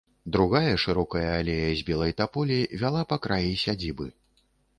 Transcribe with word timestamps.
Другая 0.35 0.69
шырокая 0.83 1.27
алея 1.41 1.67
з 1.81 1.85
белай 1.89 2.15
таполі 2.23 2.57
вяла 2.85 3.03
па 3.13 3.21
краі 3.29 3.53
сядзібы. 3.67 4.11